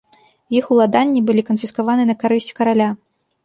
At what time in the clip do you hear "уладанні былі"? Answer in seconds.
0.75-1.45